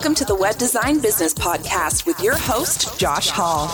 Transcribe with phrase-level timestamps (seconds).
[0.00, 3.68] Welcome to the Web Design Business Podcast with your host, Josh Hall,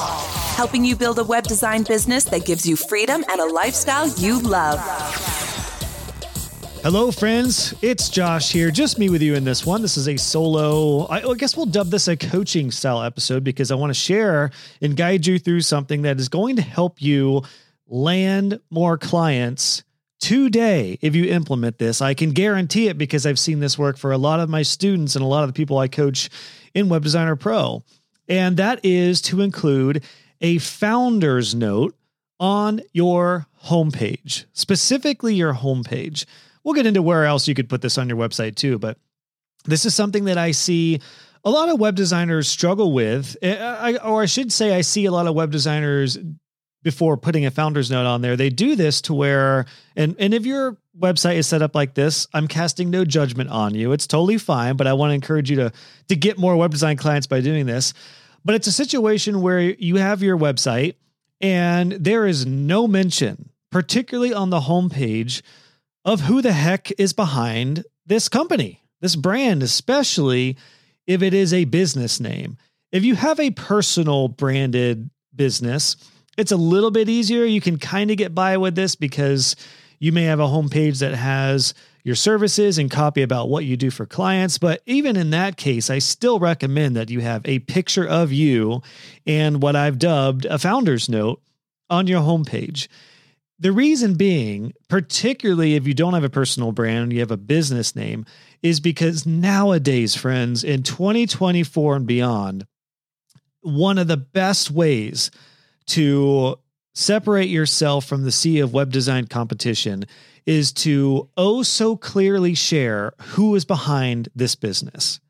[0.57, 4.41] helping you build a web design business that gives you freedom and a lifestyle you
[4.41, 4.81] love.
[6.83, 7.75] Hello, friends.
[7.81, 8.73] It's Josh here.
[8.73, 9.83] Just me with you in this one.
[9.83, 13.77] This is a solo, I guess we'll dub this a coaching style episode because I
[13.77, 14.51] want to share
[14.83, 17.45] and guide you through something that is going to help you
[17.87, 19.85] land more clients
[20.21, 22.01] today if you implement this.
[22.01, 25.16] I can guarantee it because I've seen this work for a lot of my students
[25.16, 26.30] and a lot of the people I coach
[26.75, 27.84] in Web Designer Pro.
[28.29, 30.05] And that is to include
[30.41, 31.95] a founder's note
[32.39, 36.25] on your homepage, specifically your homepage.
[36.64, 38.98] We'll get into where else you could put this on your website too, but
[39.64, 41.01] this is something that I see
[41.45, 43.37] a lot of web designers struggle with.
[43.41, 46.19] Eh, or I should say, I see a lot of web designers
[46.87, 48.37] before putting a founder's note on there.
[48.37, 52.29] They do this to where, and, and if your website is set up like this,
[52.33, 53.91] I'm casting no judgment on you.
[53.91, 55.73] It's totally fine, but I want to encourage you to,
[56.07, 57.93] to get more web design clients by doing this.
[58.45, 60.95] But it's a situation where you have your website
[61.41, 65.43] and there is no mention, particularly on the homepage,
[66.05, 70.56] of who the heck is behind this company, this brand, especially
[71.05, 72.56] if it is a business name.
[72.93, 75.97] If you have a personal branded business,
[76.37, 77.45] it's a little bit easier.
[77.45, 79.56] You can kind of get by with this because
[79.98, 83.91] you may have a homepage that has your services and copy about what you do
[83.91, 84.59] for clients.
[84.59, 88.83] But even in that case, I still recommend that you have a picture of you
[89.27, 91.43] and what I've dubbed a founder's note
[91.91, 92.89] on your homepage.
[93.59, 97.39] The reason being, particularly if you don't have a personal brand, and you have a
[97.39, 98.27] business name,
[98.62, 102.67] is because nowadays, friends, in 2024 and beyond,
[103.62, 105.31] one of the best ways
[105.89, 106.59] to
[106.95, 110.05] separate yourself from the sea of web design competition
[110.47, 115.20] is to oh so clearly share who is behind this business.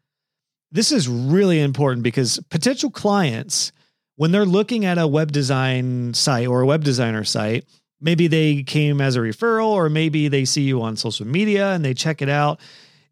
[0.71, 3.73] This is really important because potential clients,
[4.17, 7.65] when they're looking at a web design site or a web designer site,
[8.01, 11.85] maybe they came as a referral or maybe they see you on social media and
[11.85, 12.61] they check it out.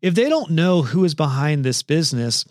[0.03, 2.45] If they don't know who is behind this business,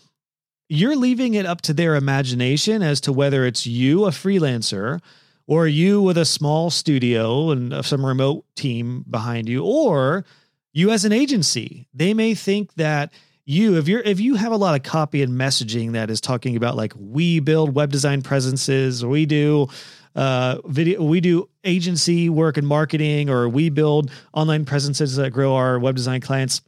[0.68, 5.00] you're leaving it up to their imagination as to whether it's you, a freelancer,
[5.46, 10.24] or you with a small studio and some remote team behind you, or
[10.72, 11.86] you as an agency.
[11.92, 13.12] They may think that
[13.44, 16.56] you, if you're if you have a lot of copy and messaging that is talking
[16.56, 19.68] about like we build web design presences, we do
[20.14, 25.54] uh, video, we do agency work and marketing, or we build online presences that grow
[25.54, 26.62] our web design clients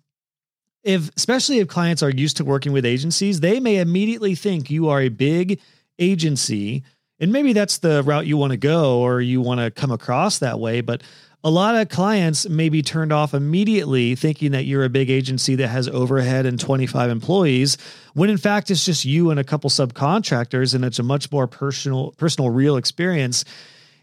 [0.83, 4.89] if especially if clients are used to working with agencies, they may immediately think you
[4.89, 5.61] are a big
[5.99, 6.85] agency.
[7.19, 10.39] And maybe that's the route you want to go or you want to come across
[10.39, 10.83] that way.
[10.83, 11.03] But
[11.43, 15.55] a lot of clients may be turned off immediately thinking that you're a big agency
[15.57, 17.79] that has overhead and 25 employees,
[18.15, 21.47] when in fact it's just you and a couple subcontractors and it's a much more
[21.47, 23.45] personal, personal, real experience.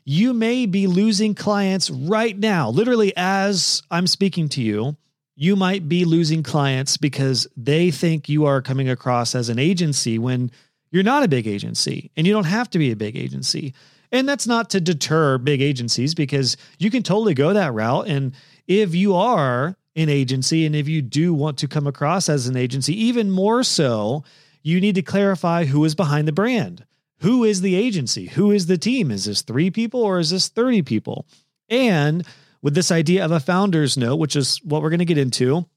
[0.05, 4.95] You may be losing clients right now, literally as I'm speaking to you
[5.35, 10.19] you might be losing clients because they think you are coming across as an agency
[10.19, 10.51] when
[10.91, 13.73] you're not a big agency and you don't have to be a big agency.
[14.11, 18.07] And that's not to deter big agencies because you can totally go that route.
[18.07, 18.33] And
[18.67, 22.55] if you are an agency and if you do want to come across as an
[22.55, 24.23] agency, even more so,
[24.61, 26.85] you need to clarify who is behind the brand.
[27.21, 28.27] Who is the agency?
[28.27, 29.09] Who is the team?
[29.09, 31.25] Is this three people or is this 30 people?
[31.69, 32.23] And
[32.63, 35.67] with this idea of a founder's note, which is what we're going to get into.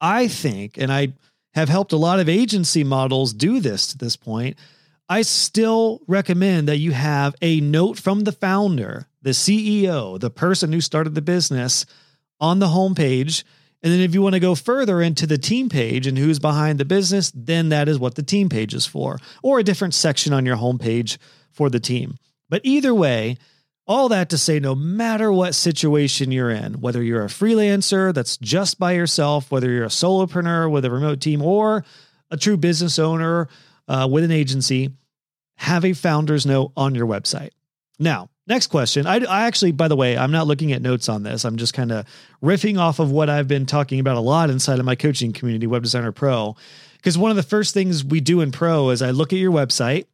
[0.00, 1.14] I think, and I
[1.54, 4.58] have helped a lot of agency models do this to this point.
[5.08, 10.72] I still recommend that you have a note from the founder, the CEO, the person
[10.72, 11.86] who started the business
[12.40, 13.44] on the homepage.
[13.82, 16.78] And then if you want to go further into the team page and who's behind
[16.78, 20.32] the business, then that is what the team page is for, or a different section
[20.32, 21.18] on your homepage
[21.50, 22.16] for the team.
[22.48, 23.38] But either way,
[23.90, 28.36] all that to say, no matter what situation you're in, whether you're a freelancer that's
[28.36, 31.84] just by yourself, whether you're a solopreneur with a remote team, or
[32.30, 33.48] a true business owner
[33.88, 34.90] uh, with an agency,
[35.56, 37.50] have a founder's note on your website.
[37.98, 39.08] Now, next question.
[39.08, 41.44] I, I actually, by the way, I'm not looking at notes on this.
[41.44, 42.06] I'm just kind of
[42.40, 45.66] riffing off of what I've been talking about a lot inside of my coaching community,
[45.66, 46.54] Web Designer Pro.
[46.98, 49.50] Because one of the first things we do in Pro is I look at your
[49.50, 50.06] website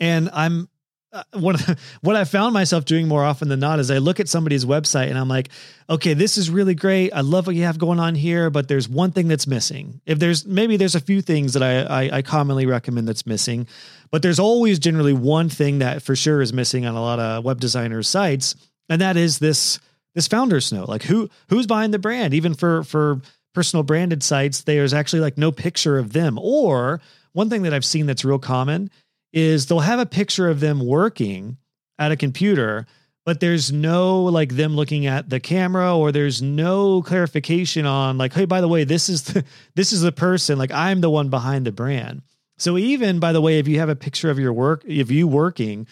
[0.00, 0.68] and I'm
[1.16, 4.28] uh, what what I found myself doing more often than not is I look at
[4.28, 5.48] somebody's website and I'm like,
[5.88, 7.12] okay, this is really great.
[7.12, 10.00] I love what you have going on here, but there's one thing that's missing.
[10.04, 13.66] If there's maybe there's a few things that I, I, I commonly recommend that's missing,
[14.10, 17.44] but there's always generally one thing that for sure is missing on a lot of
[17.44, 18.54] web designers' sites,
[18.88, 19.80] and that is this
[20.14, 20.88] this founder's note.
[20.88, 23.22] Like who who's behind the brand, even for for
[23.54, 26.38] personal branded sites, there's actually like no picture of them.
[26.38, 27.00] Or
[27.32, 28.90] one thing that I've seen that's real common
[29.36, 31.58] is they'll have a picture of them working
[31.98, 32.86] at a computer,
[33.26, 38.32] but there's no like them looking at the camera or there's no clarification on like,
[38.32, 39.44] hey, by the way, this is the,
[39.74, 42.22] this is the person, like I'm the one behind the brand.
[42.56, 45.28] So even by the way, if you have a picture of your work, if you
[45.28, 45.86] working,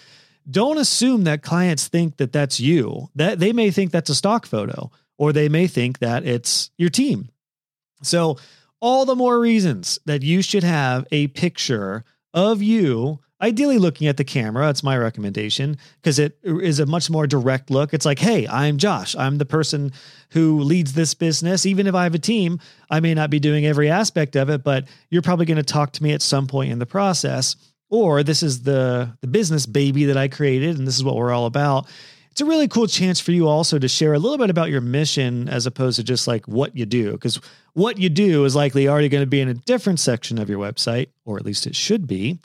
[0.51, 3.11] don't assume that clients think that that's you.
[3.15, 6.89] That they may think that's a stock photo or they may think that it's your
[6.89, 7.29] team.
[8.03, 8.39] So
[8.81, 12.05] all the more reasons that you should have a picture
[12.35, 14.71] of you ideally looking at the camera.
[14.71, 17.93] It's my recommendation because it is a much more direct look.
[17.93, 19.15] It's like, hey, I'm Josh.
[19.17, 19.93] I'm the person
[20.31, 21.67] who leads this business.
[21.67, 22.59] Even if I have a team,
[22.91, 25.93] I may not be doing every aspect of it, but you're probably going to talk
[25.93, 27.57] to me at some point in the process.
[27.91, 31.31] Or this is the the business baby that I created, and this is what we're
[31.31, 31.87] all about.
[32.35, 34.81] It's a really cool chance for you also to share a little bit about your
[34.81, 37.13] mission as opposed to just like what you do.
[37.13, 37.41] Because
[37.75, 40.59] what you do is likely already going to be in a different section of your
[40.59, 42.41] website, or at least it should be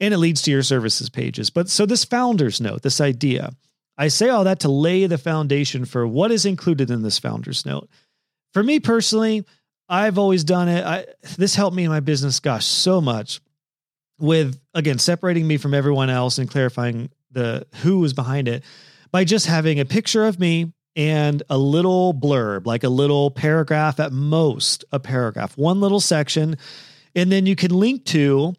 [0.00, 1.50] and it leads to your services pages.
[1.50, 3.52] But so this founder's note, this idea,
[3.98, 7.66] I say all that to lay the foundation for what is included in this founder's
[7.66, 7.90] note.
[8.54, 9.44] For me personally,
[9.86, 10.82] I've always done it.
[10.82, 11.04] I,
[11.36, 13.42] this helped me in my business, gosh, so much
[14.18, 18.64] with again separating me from everyone else and clarifying the who was behind it
[19.10, 24.00] by just having a picture of me and a little blurb, like a little paragraph
[24.00, 26.56] at most, a paragraph, one little section.
[27.14, 28.54] And then you can link to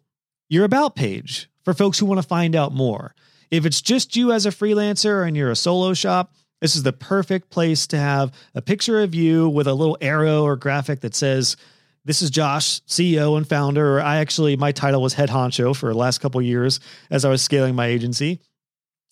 [0.48, 3.14] your about page for folks who want to find out more.
[3.50, 6.92] If it's just you as a freelancer and you're a solo shop, this is the
[6.92, 11.14] perfect place to have a picture of you with a little arrow or graphic that
[11.14, 11.56] says,
[12.04, 13.98] this is Josh, CEO and founder.
[13.98, 16.80] Or I actually, my title was head honcho for the last couple years
[17.10, 18.40] as I was scaling my agency.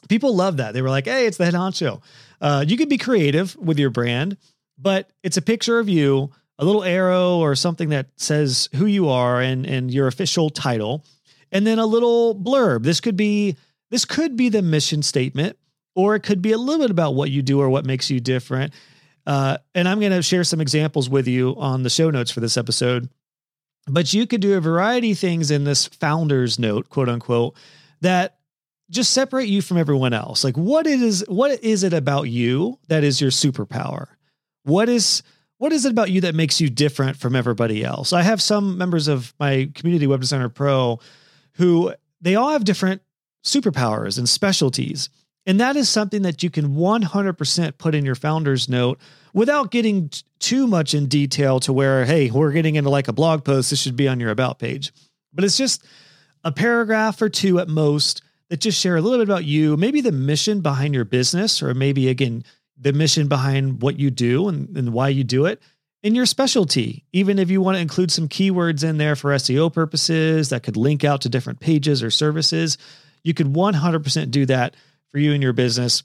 [0.08, 0.72] People love that.
[0.72, 2.00] They were like, hey, it's the head honcho.
[2.40, 4.36] Uh, you could be creative with your brand,
[4.78, 9.08] but it's a picture of you, a little arrow or something that says who you
[9.08, 11.04] are and, and your official title
[11.52, 12.82] and then a little blurb.
[12.82, 13.56] This could be
[13.90, 15.56] this could be the mission statement,
[15.94, 18.20] or it could be a little bit about what you do or what makes you
[18.20, 18.74] different.
[19.26, 22.40] Uh, and I'm going to share some examples with you on the show notes for
[22.40, 23.08] this episode.
[23.88, 27.56] But you could do a variety of things in this founder's note, quote unquote,
[28.00, 28.35] that
[28.90, 30.44] just separate you from everyone else.
[30.44, 34.06] Like what is what is it about you that is your superpower?
[34.64, 35.22] What is
[35.58, 38.12] what is it about you that makes you different from everybody else?
[38.12, 41.00] I have some members of my community web designer pro
[41.52, 43.02] who they all have different
[43.44, 45.08] superpowers and specialties.
[45.46, 48.98] And that is something that you can 100% put in your founder's note
[49.32, 53.12] without getting t- too much in detail to where, hey, we're getting into like a
[53.12, 53.70] blog post.
[53.70, 54.92] This should be on your about page.
[55.32, 55.86] But it's just
[56.42, 60.00] a paragraph or two at most that just share a little bit about you, maybe
[60.00, 62.44] the mission behind your business, or maybe again,
[62.78, 65.60] the mission behind what you do and, and why you do it
[66.02, 67.04] in your specialty.
[67.12, 70.76] Even if you want to include some keywords in there for SEO purposes that could
[70.76, 72.78] link out to different pages or services,
[73.24, 74.76] you could 100% do that
[75.10, 76.04] for you and your business.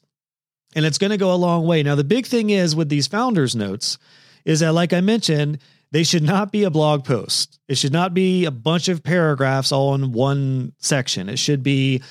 [0.75, 1.83] And it's going to go a long way.
[1.83, 3.97] Now, the big thing is with these founders' notes
[4.45, 5.59] is that, like I mentioned,
[5.91, 7.59] they should not be a blog post.
[7.67, 11.27] It should not be a bunch of paragraphs all in one section.
[11.27, 12.01] It should be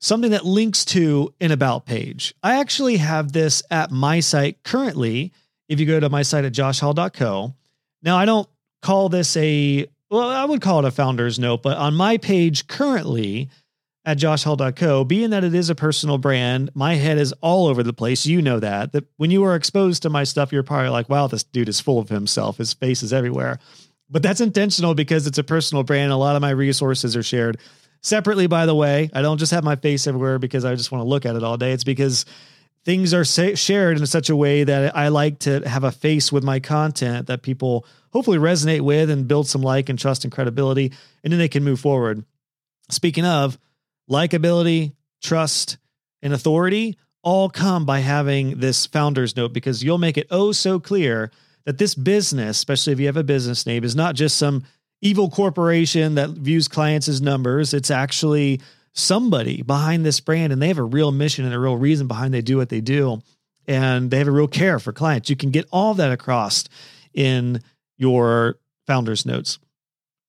[0.00, 2.34] something that links to an about page.
[2.42, 5.32] I actually have this at my site currently
[5.68, 7.54] if you go to my site at joshhall.co.
[8.02, 8.48] Now, I don't
[8.82, 12.66] call this a, well, I would call it a founder's note, but on my page
[12.66, 13.50] currently
[14.06, 17.92] at joshhall.co, being that it is a personal brand, my head is all over the
[17.92, 18.24] place.
[18.24, 18.92] You know that.
[18.92, 21.80] That when you are exposed to my stuff, you're probably like, wow, this dude is
[21.80, 22.56] full of himself.
[22.56, 23.58] His face is everywhere.
[24.08, 26.10] But that's intentional because it's a personal brand.
[26.10, 27.58] A lot of my resources are shared
[28.02, 29.10] separately, by the way.
[29.12, 31.42] I don't just have my face everywhere because I just want to look at it
[31.42, 31.72] all day.
[31.72, 32.24] It's because
[32.84, 36.32] things are say, shared in such a way that I like to have a face
[36.32, 40.32] with my content that people hopefully resonate with and build some like and trust and
[40.32, 40.92] credibility,
[41.22, 42.24] and then they can move forward.
[42.88, 43.58] Speaking of
[44.10, 44.92] likability,
[45.22, 45.78] trust,
[46.22, 50.80] and authority, all come by having this founder's note because you'll make it oh so
[50.80, 51.30] clear
[51.66, 54.64] that this business, especially if you have a business name, is not just some
[55.00, 57.74] evil corporation that views clients as numbers.
[57.74, 58.60] It's actually
[58.92, 62.34] somebody behind this brand and they have a real mission and a real reason behind
[62.34, 63.22] they do what they do
[63.66, 65.30] and they have a real care for clients.
[65.30, 66.64] You can get all that across
[67.14, 67.60] in
[67.96, 69.58] your founders notes.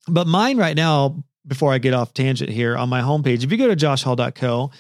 [0.08, 3.58] But mine right now, before I get off tangent here on my homepage, if you
[3.58, 4.72] go to joshhall.co,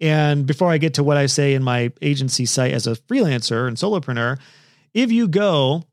[0.00, 3.68] And before I get to what I say in my agency site as a freelancer
[3.68, 4.38] and solopreneur,
[4.92, 5.84] if you go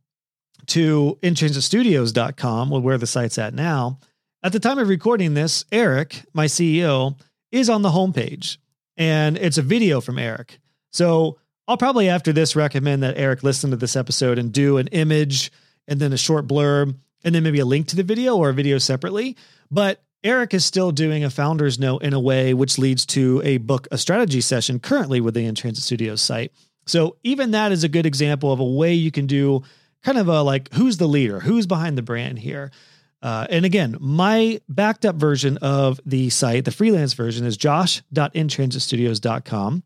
[0.67, 3.99] to intransitstudios.com, where the site's at now,
[4.43, 7.17] at the time of recording this, Eric, my CEO,
[7.51, 8.57] is on the homepage
[8.97, 10.59] and it's a video from Eric.
[10.91, 14.87] So I'll probably after this recommend that Eric listen to this episode and do an
[14.87, 15.51] image
[15.87, 18.53] and then a short blurb and then maybe a link to the video or a
[18.53, 19.37] video separately.
[19.69, 23.57] But Eric is still doing a founder's note in a way which leads to a
[23.57, 26.51] book, a strategy session currently with the InTransit Studios site.
[26.85, 29.63] So even that is a good example of a way you can do
[30.03, 32.71] kind of a like who's the leader, who's behind the brand here.
[33.21, 39.83] Uh, and again, my backed up version of the site, the freelance version, is josh.intransitstudios.com.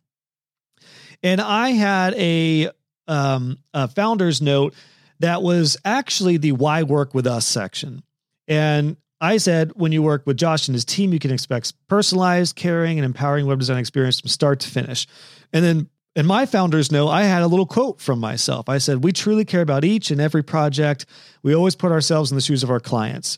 [1.22, 2.72] And I had a,
[3.08, 4.74] um, a founder's note
[5.20, 8.04] that was actually the why work with us section.
[8.48, 12.56] And I said, when you work with Josh and his team, you can expect personalized,
[12.56, 15.08] caring, and empowering web design experience from start to finish.
[15.54, 18.70] And then in my founders know I had a little quote from myself.
[18.70, 21.06] I said, We truly care about each and every project.
[21.44, 23.38] We always put ourselves in the shoes of our clients.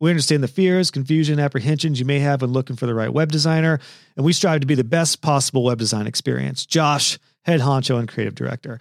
[0.00, 3.32] We understand the fears, confusion, apprehensions you may have when looking for the right web
[3.32, 3.80] designer,
[4.16, 6.66] and we strive to be the best possible web design experience.
[6.66, 8.78] Josh, head honcho and creative director.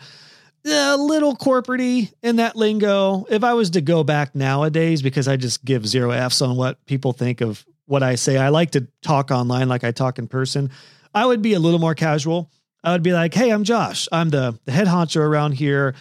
[0.65, 3.25] A little corporatey in that lingo.
[3.29, 6.85] If I was to go back nowadays, because I just give zero F's on what
[6.85, 10.27] people think of what I say, I like to talk online like I talk in
[10.27, 10.69] person.
[11.15, 12.51] I would be a little more casual.
[12.87, 14.07] I would be like, hey, I'm Josh.
[14.13, 15.93] I'm the, the head honcho around here.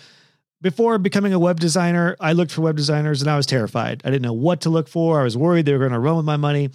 [0.62, 4.02] Before becoming a web designer, I looked for web designers and I was terrified.
[4.04, 5.20] I didn't know what to look for.
[5.20, 6.70] I was worried they were going to run with my money.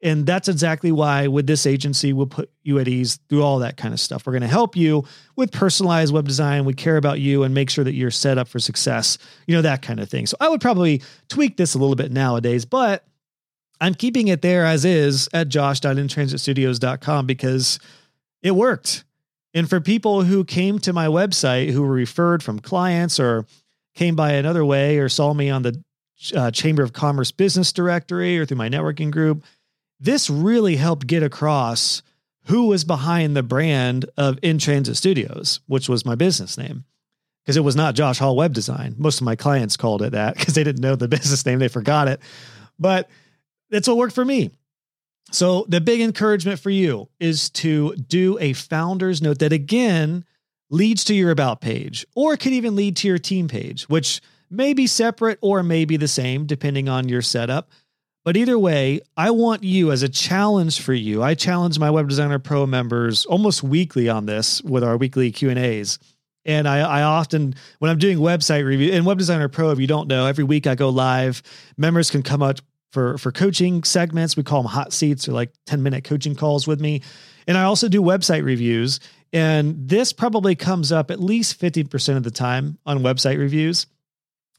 [0.00, 3.76] And that's exactly why with this agency, we'll put you at ease through all that
[3.76, 4.24] kind of stuff.
[4.24, 5.02] We're going to help you
[5.34, 6.64] with personalized web design.
[6.64, 9.18] We care about you and make sure that you're set up for success,
[9.48, 10.26] you know, that kind of thing.
[10.26, 13.04] So I would probably tweak this a little bit nowadays, but
[13.80, 17.80] I'm keeping it there as is at josh.intransitstudios.com because
[18.42, 19.02] it worked.
[19.56, 23.46] And for people who came to my website who were referred from clients or
[23.94, 25.82] came by another way or saw me on the
[26.34, 29.42] uh, Chamber of Commerce business directory or through my networking group,
[29.98, 32.02] this really helped get across
[32.44, 36.84] who was behind the brand of InTransit Studios, which was my business name.
[37.42, 38.94] Because it was not Josh Hall Web Design.
[38.98, 41.68] Most of my clients called it that because they didn't know the business name, they
[41.68, 42.20] forgot it.
[42.78, 43.08] But
[43.70, 44.50] that's what worked for me.
[45.32, 50.24] So, the big encouragement for you is to do a founder's note that again
[50.70, 54.72] leads to your about page, or could even lead to your team page, which may
[54.72, 57.70] be separate or may be the same depending on your setup.
[58.24, 61.22] But either way, I want you as a challenge for you.
[61.22, 65.50] I challenge my Web Designer Pro members almost weekly on this with our weekly Q
[65.50, 66.00] and A's.
[66.44, 69.86] And I, I, often, when I'm doing website review in Web Designer Pro, if you
[69.86, 71.42] don't know, every week I go live.
[71.76, 72.58] Members can come up
[72.96, 74.38] for for coaching segments.
[74.38, 77.02] We call them hot seats or like 10 minute coaching calls with me.
[77.46, 79.00] And I also do website reviews.
[79.34, 83.86] And this probably comes up at least 50% of the time on website reviews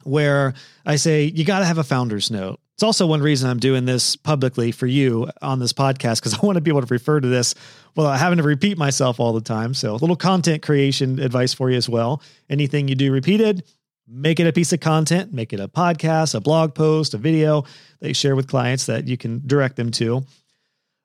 [0.03, 0.53] where
[0.85, 2.59] I say, you got to have a founder's note.
[2.75, 6.45] It's also one reason I'm doing this publicly for you on this podcast because I
[6.45, 7.55] want to be able to refer to this
[7.95, 9.73] without having to repeat myself all the time.
[9.73, 12.21] So, a little content creation advice for you as well.
[12.51, 13.63] Anything you do repeated,
[14.07, 17.65] make it a piece of content, make it a podcast, a blog post, a video
[18.01, 20.23] you share with clients that you can direct them to.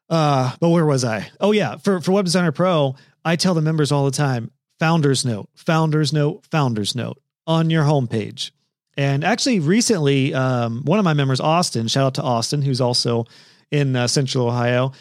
[0.08, 1.28] Uh, but where was I?
[1.40, 5.24] Oh yeah, for for Web Designer Pro, I tell the members all the time, founders
[5.24, 8.50] note, founders note, founders note on your homepage.
[8.96, 13.24] And actually, recently, um, one of my members, Austin, shout out to Austin, who's also
[13.70, 14.92] in uh, Central Ohio,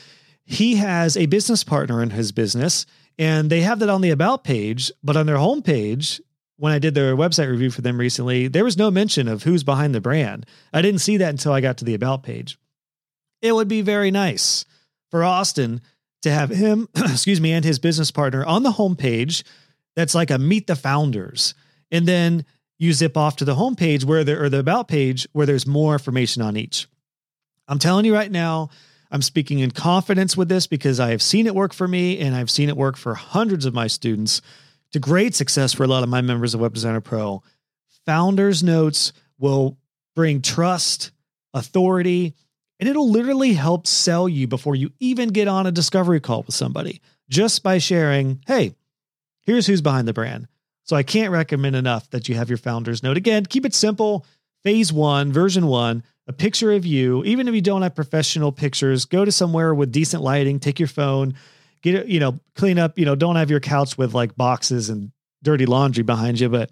[0.45, 2.85] he has a business partner in his business,
[3.19, 4.91] and they have that on the About page.
[5.03, 6.21] But on their homepage,
[6.61, 9.63] when I did their website review for them recently, there was no mention of who's
[9.63, 10.45] behind the brand.
[10.71, 12.59] I didn't see that until I got to the About page.
[13.41, 14.63] It would be very nice
[15.09, 15.81] for Austin
[16.21, 19.41] to have him, excuse me, and his business partner on the homepage
[19.95, 21.55] that's like a meet the founders.
[21.89, 22.45] And then
[22.77, 25.93] you zip off to the homepage where there or the about page where there's more
[25.93, 26.87] information on each.
[27.67, 28.69] I'm telling you right now,
[29.09, 32.35] I'm speaking in confidence with this because I have seen it work for me and
[32.35, 34.43] I've seen it work for hundreds of my students
[34.91, 37.43] to great success for a lot of my members of Web Designer Pro.
[38.05, 39.77] Founders notes will
[40.15, 41.11] bring trust,
[41.53, 42.33] authority,
[42.79, 46.55] and it'll literally help sell you before you even get on a discovery call with
[46.55, 48.75] somebody just by sharing, hey,
[49.43, 50.47] here's who's behind the brand.
[50.83, 53.17] So I can't recommend enough that you have your founders note.
[53.17, 54.25] Again, keep it simple.
[54.63, 57.23] Phase one, version one, a picture of you.
[57.23, 60.87] Even if you don't have professional pictures, go to somewhere with decent lighting, take your
[60.87, 61.35] phone,
[61.81, 65.11] get you know, clean up, you know, don't have your couch with like boxes and
[65.43, 66.71] dirty laundry behind you, but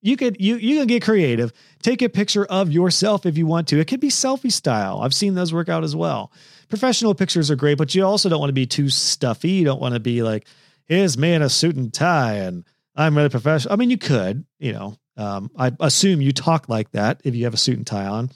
[0.00, 1.52] you could you you can get creative.
[1.82, 3.80] Take a picture of yourself if you want to.
[3.80, 5.00] It could be selfie style.
[5.00, 6.32] I've seen those work out as well.
[6.68, 9.50] Professional pictures are great, but you also don't want to be too stuffy.
[9.50, 10.46] You don't want to be like,
[10.84, 12.64] here's me in a suit and tie and
[12.94, 13.72] I'm really professional.
[13.72, 17.44] I mean, you could, you know, um, I assume you talk like that if you
[17.44, 18.30] have a suit and tie on.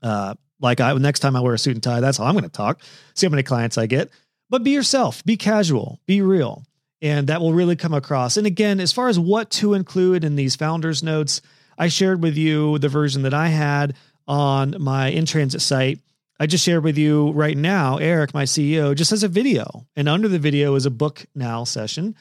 [0.00, 2.44] Uh, like I, next time I wear a suit and tie, that's how I'm going
[2.44, 2.80] to talk.
[3.14, 4.10] See how many clients I get.
[4.52, 6.66] But be yourself, be casual, be real.
[7.00, 8.36] And that will really come across.
[8.36, 11.40] And again, as far as what to include in these founders notes,
[11.78, 13.96] I shared with you the version that I had
[14.28, 16.00] on my in transit site.
[16.38, 19.86] I just shared with you right now, Eric, my CEO, just has a video.
[19.96, 22.14] And under the video is a book now session.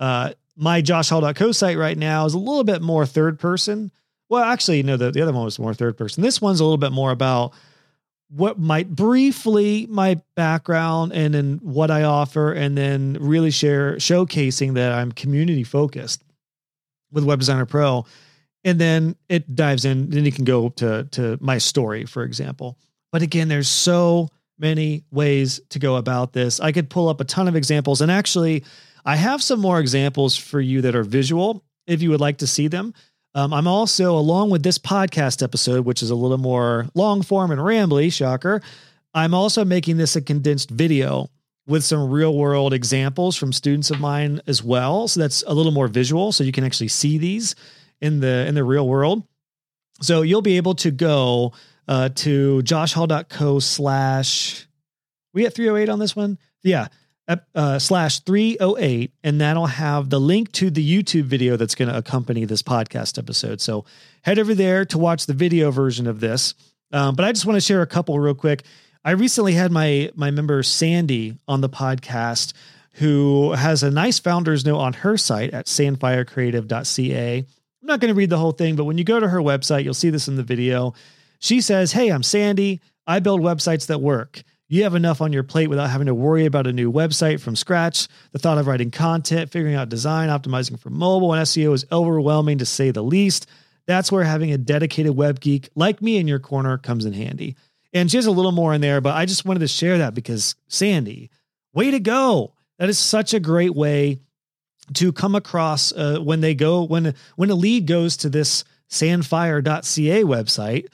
[0.00, 3.92] Uh, my joshhall.co site right now is a little bit more third person.
[4.28, 6.24] Well, actually, no, the, the other one was more third person.
[6.24, 7.52] This one's a little bit more about
[8.28, 14.74] what might briefly my background and then what I offer, and then really share showcasing
[14.74, 16.24] that I'm community focused
[17.12, 18.04] with Web Designer Pro.
[18.64, 22.78] And then it dives in, then you can go to to my story, for example.
[23.12, 26.58] But again, there's so many ways to go about this.
[26.58, 28.00] I could pull up a ton of examples.
[28.00, 28.64] And actually,
[29.04, 32.46] I have some more examples for you that are visual if you would like to
[32.46, 32.92] see them.
[33.36, 37.50] Um, I'm also, along with this podcast episode, which is a little more long form
[37.50, 38.62] and rambly, shocker,
[39.12, 41.28] I'm also making this a condensed video
[41.66, 45.06] with some real world examples from students of mine as well.
[45.06, 47.54] So that's a little more visual, so you can actually see these
[48.00, 49.22] in the in the real world.
[50.00, 51.52] So you'll be able to go
[51.88, 54.66] uh, to joshhall.co slash.
[55.34, 56.38] We at 308 on this one?
[56.62, 56.88] Yeah
[57.28, 61.96] uh, slash 308, and that'll have the link to the YouTube video that's going to
[61.96, 63.60] accompany this podcast episode.
[63.60, 63.84] So
[64.22, 66.54] head over there to watch the video version of this.
[66.92, 68.62] Um, but I just want to share a couple real quick.
[69.04, 72.52] I recently had my my member Sandy on the podcast,
[72.92, 77.38] who has a nice founder's note on her site at sandfirecreative.ca.
[77.38, 77.46] I'm
[77.86, 79.94] not going to read the whole thing, but when you go to her website, you'll
[79.94, 80.94] see this in the video.
[81.38, 82.80] She says, Hey, I'm Sandy.
[83.06, 84.42] I build websites that work.
[84.68, 87.54] You have enough on your plate without having to worry about a new website from
[87.54, 88.08] scratch.
[88.32, 92.58] The thought of writing content, figuring out design, optimizing for mobile and SEO is overwhelming
[92.58, 93.46] to say the least.
[93.86, 97.54] That's where having a dedicated web geek like me in your corner comes in handy.
[97.92, 100.14] And she has a little more in there, but I just wanted to share that
[100.14, 101.30] because Sandy,
[101.72, 102.54] way to go.
[102.78, 104.20] That is such a great way
[104.94, 110.22] to come across uh, when they go when when a lead goes to this sandfire.ca
[110.24, 110.86] website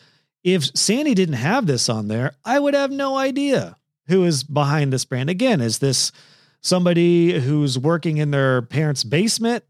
[0.45, 3.77] if Sandy didn't have this on there, I would have no idea
[4.09, 5.31] who is behind this brand.
[5.31, 6.13] Again, is this
[6.61, 9.65] somebody who's working in their parents' basement?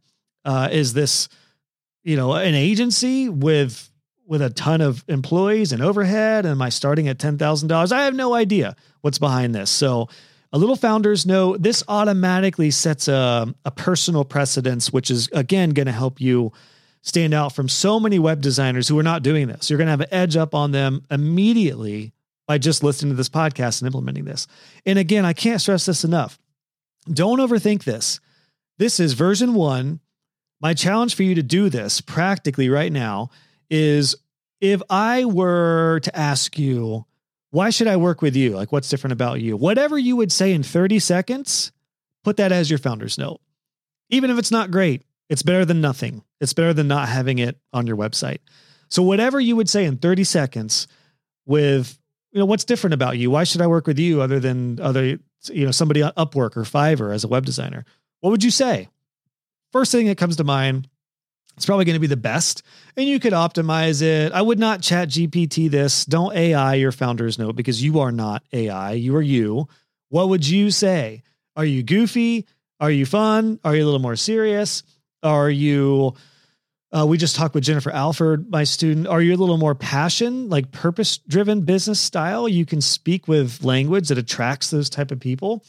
[0.44, 1.28] Uh, is this,
[2.02, 3.88] you know, an agency with
[4.24, 6.46] with a ton of employees and overhead?
[6.46, 7.92] Am I starting at ten thousand dollars?
[7.92, 9.70] I have no idea what's behind this.
[9.70, 10.08] So,
[10.52, 15.86] a little founders know this automatically sets a a personal precedence, which is again going
[15.86, 16.52] to help you
[17.02, 19.68] stand out from so many web designers who are not doing this.
[19.68, 22.12] You're going to have an edge up on them immediately
[22.46, 24.46] by just listening to this podcast and implementing this.
[24.86, 26.38] And again, I can't stress this enough.
[27.12, 28.20] Don't overthink this.
[28.78, 30.00] This is version one.
[30.60, 33.30] My challenge for you to do this practically right now
[33.68, 34.14] is
[34.60, 37.04] if I were to ask you,
[37.50, 38.50] why should I work with you?
[38.50, 39.56] Like, what's different about you?
[39.56, 41.72] Whatever you would say in 30 seconds,
[42.22, 43.40] put that as your founder's note.
[44.08, 46.22] Even if it's not great, it's better than nothing.
[46.40, 48.38] It's better than not having it on your website.
[48.90, 50.86] So whatever you would say in 30 seconds
[51.46, 51.98] with,
[52.32, 53.30] you know, what's different about you?
[53.30, 55.18] Why should I work with you other than other,
[55.50, 57.84] you know, somebody on Upwork or Fiverr as a web designer?
[58.20, 58.88] What would you say?
[59.72, 60.88] First thing that comes to mind
[61.56, 62.62] It's probably going to be the best.
[62.96, 64.32] And you could optimize it.
[64.32, 66.04] I would not ChatGPT this.
[66.04, 68.92] Don't AI your founder's note because you are not AI.
[68.92, 69.68] You are you.
[70.08, 71.22] What would you say?
[71.56, 72.46] Are you goofy?
[72.80, 73.60] Are you fun?
[73.64, 74.82] Are you a little more serious?
[75.22, 76.14] Are you
[76.92, 79.06] uh, we just talked with Jennifer Alford, my student.
[79.06, 82.46] Are you a little more passion, like purpose driven business style?
[82.46, 85.64] You can speak with language that attracts those type of people.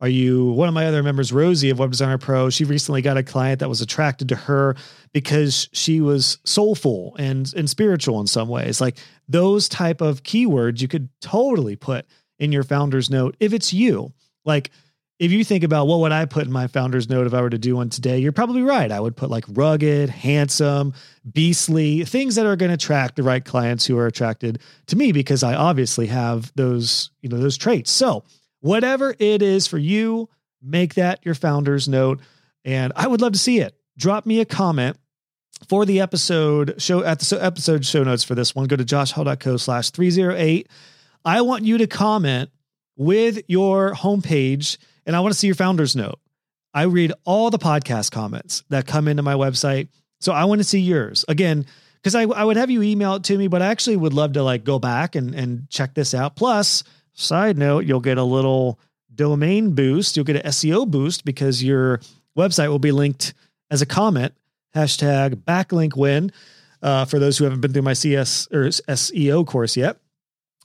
[0.00, 2.50] Are you one of my other members, Rosie of Web Designer Pro?
[2.50, 4.76] She recently got a client that was attracted to her
[5.12, 8.80] because she was soulful and and spiritual in some ways.
[8.80, 8.96] Like
[9.28, 12.06] those type of keywords you could totally put
[12.38, 14.12] in your founder's note if it's you.
[14.44, 14.70] Like
[15.20, 17.50] if you think about what would I put in my founder's note if I were
[17.50, 18.90] to do one today, you're probably right.
[18.90, 20.94] I would put like rugged, handsome,
[21.30, 25.12] beastly, things that are going to attract the right clients who are attracted to me
[25.12, 27.90] because I obviously have those, you know, those traits.
[27.90, 28.24] So,
[28.60, 30.30] whatever it is for you,
[30.62, 32.20] make that your founder's note
[32.64, 33.74] and I would love to see it.
[33.98, 34.96] Drop me a comment
[35.68, 38.66] for the episode show at the episode show notes for this one.
[38.68, 40.66] Go to joshhall.co slash 308.
[41.26, 42.48] I want you to comment
[42.96, 44.78] with your homepage
[45.10, 46.20] and I want to see your founder's note.
[46.72, 49.88] I read all the podcast comments that come into my website.
[50.20, 51.24] So I want to see yours.
[51.26, 54.14] Again, because I, I would have you email it to me, but I actually would
[54.14, 56.36] love to like go back and, and check this out.
[56.36, 58.78] Plus, side note, you'll get a little
[59.12, 60.16] domain boost.
[60.16, 62.00] You'll get an SEO boost because your
[62.38, 63.34] website will be linked
[63.68, 64.32] as a comment.
[64.76, 66.30] Hashtag backlink win
[66.82, 69.98] uh, for those who haven't been through my CS or SEO course yet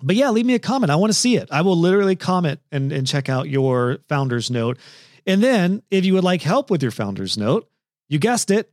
[0.01, 0.91] but yeah, leave me a comment.
[0.91, 1.47] I want to see it.
[1.51, 4.77] I will literally comment and, and check out your founder's note.
[5.25, 7.69] And then if you would like help with your founder's note,
[8.08, 8.71] you guessed it,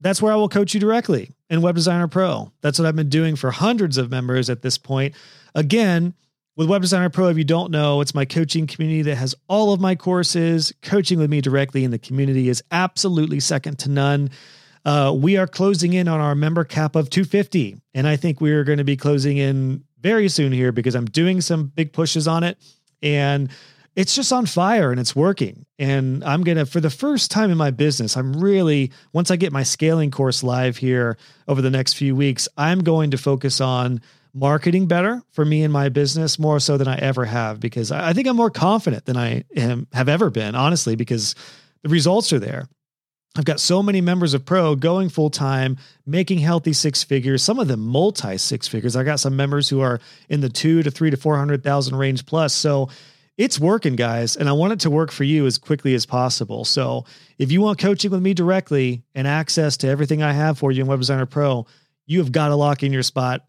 [0.00, 2.52] that's where I will coach you directly in Web Designer Pro.
[2.60, 5.14] That's what I've been doing for hundreds of members at this point.
[5.54, 6.14] Again,
[6.56, 9.72] with Web Designer Pro, if you don't know, it's my coaching community that has all
[9.72, 10.72] of my courses.
[10.82, 14.30] Coaching with me directly in the community is absolutely second to none.
[14.84, 18.50] Uh, we are closing in on our member cap of 250, and I think we
[18.50, 22.28] are going to be closing in very soon here because I'm doing some big pushes
[22.28, 22.58] on it
[23.02, 23.50] and
[23.94, 25.66] it's just on fire and it's working.
[25.78, 29.36] And I'm going to, for the first time in my business, I'm really, once I
[29.36, 33.60] get my scaling course live here over the next few weeks, I'm going to focus
[33.60, 34.00] on
[34.34, 38.14] marketing better for me and my business more so than I ever have because I
[38.14, 41.34] think I'm more confident than I am, have ever been, honestly, because
[41.82, 42.66] the results are there.
[43.36, 47.58] I've got so many members of Pro going full time, making healthy six figures, some
[47.58, 48.94] of them multi six figures.
[48.94, 52.52] I got some members who are in the two to three to 400,000 range plus.
[52.52, 52.90] So
[53.38, 54.36] it's working, guys.
[54.36, 56.66] And I want it to work for you as quickly as possible.
[56.66, 57.06] So
[57.38, 60.82] if you want coaching with me directly and access to everything I have for you
[60.82, 61.66] in Web Designer Pro,
[62.06, 63.46] you have got to lock in your spot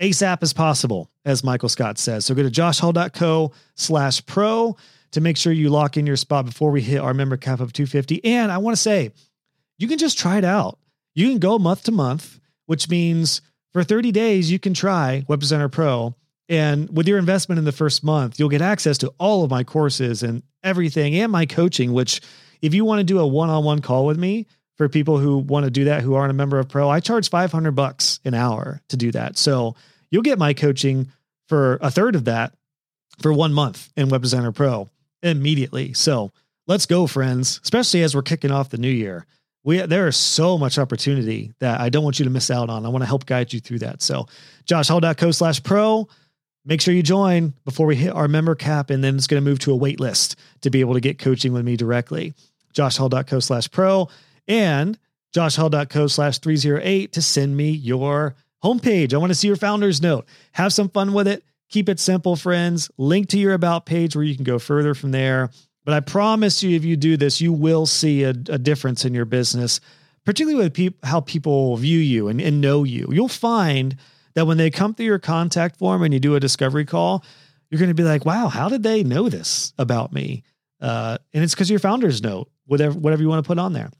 [0.00, 2.26] ASAP as possible, as Michael Scott says.
[2.26, 4.76] So go to joshhall.co slash pro
[5.12, 7.72] to make sure you lock in your spot before we hit our member cap of
[7.72, 8.24] 250.
[8.24, 9.12] And I want to say,
[9.78, 10.78] you can just try it out.
[11.14, 15.40] You can go month to month, which means for 30 days, you can try Web
[15.40, 16.14] Designer Pro.
[16.48, 19.64] And with your investment in the first month, you'll get access to all of my
[19.64, 22.20] courses and everything and my coaching, which
[22.60, 24.46] if you want to do a one-on-one call with me
[24.76, 27.28] for people who want to do that, who aren't a member of Pro, I charge
[27.28, 29.36] 500 bucks an hour to do that.
[29.36, 29.74] So
[30.10, 31.08] you'll get my coaching
[31.48, 32.54] for a third of that
[33.20, 34.88] for one month in Web Designer Pro
[35.22, 35.92] immediately.
[35.92, 36.32] So
[36.66, 39.26] let's go, friends, especially as we're kicking off the new year.
[39.64, 42.84] We, there is so much opportunity that I don't want you to miss out on.
[42.84, 44.02] I want to help guide you through that.
[44.02, 44.26] So
[44.66, 46.08] joshhall.co slash pro,
[46.64, 48.90] make sure you join before we hit our member cap.
[48.90, 51.18] And then it's going to move to a wait list to be able to get
[51.18, 52.34] coaching with me directly.
[52.72, 54.08] joshhall.co slash pro
[54.48, 54.98] and
[55.32, 59.14] joshhall.co slash 308 to send me your homepage.
[59.14, 60.26] I want to see your founder's note.
[60.52, 61.44] Have some fun with it.
[61.72, 62.90] Keep it simple, friends.
[62.98, 65.48] Link to your about page where you can go further from there.
[65.86, 69.14] But I promise you, if you do this, you will see a, a difference in
[69.14, 69.80] your business,
[70.26, 73.08] particularly with pe- how people view you and, and know you.
[73.10, 73.96] You'll find
[74.34, 77.24] that when they come through your contact form and you do a discovery call,
[77.70, 80.44] you're going to be like, wow, how did they know this about me?
[80.78, 83.90] Uh, and it's because your founders note, whatever, whatever you want to put on there.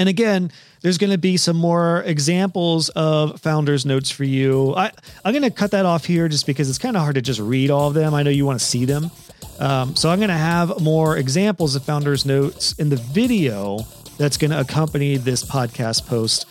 [0.00, 4.74] And again, there's going to be some more examples of founders notes for you.
[4.74, 4.90] I,
[5.26, 7.38] I'm going to cut that off here just because it's kind of hard to just
[7.38, 8.14] read all of them.
[8.14, 9.10] I know you want to see them.
[9.58, 13.80] Um, so I'm going to have more examples of founders notes in the video
[14.16, 16.46] that's going to accompany this podcast post.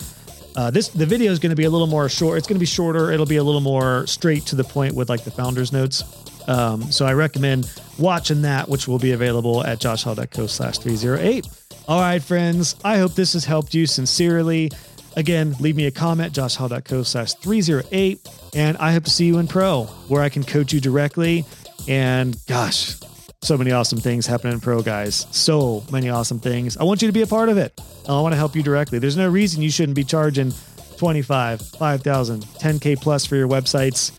[0.56, 2.38] Uh, this the video is going to be a little more short.
[2.38, 3.12] It's going to be shorter.
[3.12, 6.04] It'll be a little more straight to the point with like the founders notes.
[6.48, 11.48] Um, so I recommend watching that, which will be available at joshhall.co slash 308.
[11.90, 12.76] All right, friends.
[12.84, 14.70] I hope this has helped you sincerely.
[15.16, 18.30] Again, leave me a comment, joshhall.co slash 308.
[18.54, 21.46] And I hope to see you in pro where I can coach you directly.
[21.88, 22.96] And gosh,
[23.42, 25.26] So many awesome things happening in Pro, guys.
[25.32, 26.78] So many awesome things.
[26.78, 27.80] I want you to be a part of it.
[28.08, 29.00] I want to help you directly.
[29.00, 30.54] There's no reason you shouldn't be charging
[30.98, 34.12] 25, 5,000, 10K plus for your websites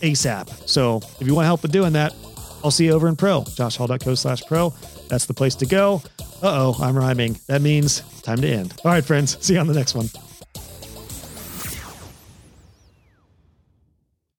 [0.00, 0.68] ASAP.
[0.68, 2.14] So if you want help with doing that,
[2.64, 4.72] I'll see you over in Pro, joshhall.co slash pro.
[5.12, 6.00] That's the place to go.
[6.42, 7.38] Uh oh, I'm rhyming.
[7.46, 8.80] That means time to end.
[8.82, 9.36] All right, friends.
[9.44, 10.06] See you on the next one.